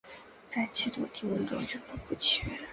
[0.49, 2.59] 在七度的低温中去瀑布祈愿